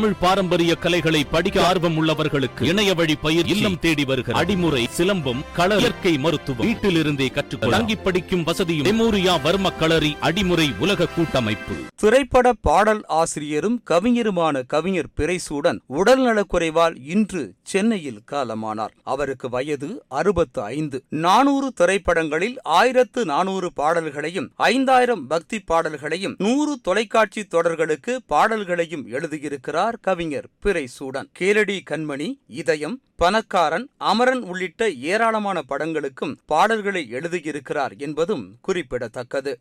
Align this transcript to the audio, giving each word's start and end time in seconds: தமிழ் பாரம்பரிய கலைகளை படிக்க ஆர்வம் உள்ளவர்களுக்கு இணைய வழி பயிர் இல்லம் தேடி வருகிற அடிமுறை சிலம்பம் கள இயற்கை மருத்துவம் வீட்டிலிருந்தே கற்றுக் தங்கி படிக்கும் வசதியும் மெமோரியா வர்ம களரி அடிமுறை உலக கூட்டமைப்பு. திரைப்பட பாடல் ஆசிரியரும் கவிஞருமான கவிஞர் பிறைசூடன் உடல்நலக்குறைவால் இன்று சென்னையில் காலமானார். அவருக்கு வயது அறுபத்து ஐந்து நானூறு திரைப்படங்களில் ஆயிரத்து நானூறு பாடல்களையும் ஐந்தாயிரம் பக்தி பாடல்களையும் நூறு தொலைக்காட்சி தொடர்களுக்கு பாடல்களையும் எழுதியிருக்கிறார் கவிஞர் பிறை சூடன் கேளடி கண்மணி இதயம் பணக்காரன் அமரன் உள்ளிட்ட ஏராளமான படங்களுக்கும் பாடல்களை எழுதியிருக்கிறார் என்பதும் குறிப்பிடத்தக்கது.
தமிழ் 0.00 0.20
பாரம்பரிய 0.20 0.74
கலைகளை 0.74 1.24
படிக்க 1.24 1.66
ஆர்வம் 1.66 1.96
உள்ளவர்களுக்கு 1.96 2.62
இணைய 2.62 2.94
வழி 2.94 3.14
பயிர் 3.16 3.46
இல்லம் 3.46 3.78
தேடி 3.78 4.04
வருகிற 4.04 4.40
அடிமுறை 4.40 4.84
சிலம்பம் 4.98 5.42
கள 5.54 5.76
இயற்கை 5.76 6.18
மருத்துவம் 6.18 6.66
வீட்டிலிருந்தே 6.66 7.32
கற்றுக் 7.32 7.60
தங்கி 7.60 7.96
படிக்கும் 7.96 8.42
வசதியும் 8.42 8.86
மெமோரியா 8.86 9.34
வர்ம 9.44 9.76
களரி 9.78 10.16
அடிமுறை 10.20 10.78
உலக 10.78 11.06
கூட்டமைப்பு. 11.06 11.74
திரைப்பட 11.96 12.52
பாடல் 12.52 13.04
ஆசிரியரும் 13.04 13.82
கவிஞருமான 13.90 14.62
கவிஞர் 14.66 15.10
பிறைசூடன் 15.16 15.80
உடல்நலக்குறைவால் 15.88 16.96
இன்று 17.06 17.54
சென்னையில் 17.62 18.22
காலமானார். 18.30 18.94
அவருக்கு 19.02 19.48
வயது 19.48 20.04
அறுபத்து 20.08 20.62
ஐந்து 20.62 21.04
நானூறு 21.08 21.72
திரைப்படங்களில் 21.72 22.56
ஆயிரத்து 22.62 23.24
நானூறு 23.24 23.72
பாடல்களையும் 23.72 24.50
ஐந்தாயிரம் 24.56 25.26
பக்தி 25.26 25.60
பாடல்களையும் 25.60 26.34
நூறு 26.38 26.78
தொலைக்காட்சி 26.82 27.46
தொடர்களுக்கு 27.50 28.16
பாடல்களையும் 28.26 29.06
எழுதியிருக்கிறார் 29.08 29.88
கவிஞர் 29.98 30.48
பிறை 30.60 30.88
சூடன் 30.98 31.28
கேளடி 31.38 31.80
கண்மணி 31.90 32.40
இதயம் 32.46 33.02
பணக்காரன் 33.16 33.90
அமரன் 33.96 34.40
உள்ளிட்ட 34.40 34.90
ஏராளமான 34.90 35.62
படங்களுக்கும் 35.68 36.36
பாடல்களை 36.46 37.08
எழுதியிருக்கிறார் 37.12 37.96
என்பதும் 37.96 38.58
குறிப்பிடத்தக்கது. 38.60 39.58